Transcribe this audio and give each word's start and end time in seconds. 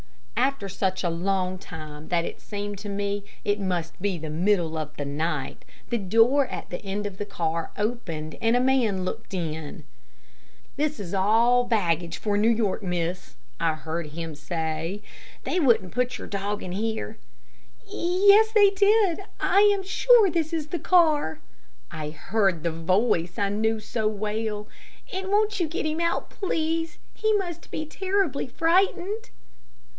After 0.35 0.67
such 0.67 1.03
a 1.03 1.09
long 1.09 1.59
time 1.59 2.07
that 2.07 2.25
it 2.25 2.41
seemed 2.41 2.79
to 2.79 2.89
me 2.89 3.23
it 3.45 3.59
must 3.59 3.99
be 4.01 4.17
the 4.17 4.29
middle 4.31 4.75
of 4.75 4.95
the 4.97 5.05
night, 5.05 5.63
the 5.89 5.99
door 5.99 6.47
at 6.47 6.71
the 6.71 6.81
end 6.83 7.05
of 7.05 7.17
the 7.19 7.25
car 7.25 7.69
opened, 7.77 8.35
and 8.41 8.55
a 8.55 8.59
man 8.59 9.05
looked 9.05 9.35
in. 9.35 9.83
"This 10.75 10.99
is 10.99 11.13
all 11.13 11.63
through 11.63 11.69
baggage 11.77 12.17
for 12.17 12.35
New 12.37 12.49
York, 12.49 12.81
miss," 12.81 13.35
I 13.59 13.73
heard 13.75 14.07
him 14.07 14.33
say; 14.33 15.03
"they 15.43 15.59
wouldn't 15.59 15.93
put 15.93 16.17
your 16.17 16.27
dog 16.27 16.63
in 16.63 16.71
here." 16.71 17.17
"Yes, 17.87 18.51
they 18.51 18.71
did 18.71 19.19
I 19.39 19.61
am 19.73 19.83
sure 19.83 20.29
this 20.31 20.51
is 20.51 20.67
the 20.67 20.79
car," 20.79 21.39
I 21.91 22.09
heard 22.09 22.55
in 22.57 22.63
the 22.63 22.71
voice 22.71 23.37
I 23.37 23.49
knew 23.49 23.79
so 23.79 24.07
well; 24.07 24.67
"and 25.13 25.27
won't 25.27 25.59
you 25.59 25.67
get 25.67 25.85
him 25.85 26.01
out, 26.01 26.31
please? 26.31 26.97
He 27.13 27.31
must 27.37 27.69
be 27.69 27.85
terribly 27.85 28.47
frightened." 28.47 29.29